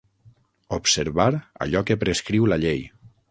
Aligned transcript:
Observar 0.77 1.27
allò 1.67 1.83
que 1.91 1.99
prescriu 2.05 2.51
la 2.53 2.61
llei. 2.67 2.85